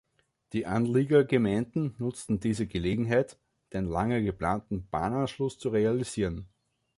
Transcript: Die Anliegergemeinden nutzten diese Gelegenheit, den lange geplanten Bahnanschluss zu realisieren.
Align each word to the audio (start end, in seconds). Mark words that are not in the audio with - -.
Die 0.53 0.65
Anliegergemeinden 0.65 1.93
nutzten 1.99 2.39
diese 2.39 2.65
Gelegenheit, 2.65 3.37
den 3.71 3.85
lange 3.85 4.23
geplanten 4.23 4.87
Bahnanschluss 4.89 5.59
zu 5.59 5.69
realisieren. 5.69 6.47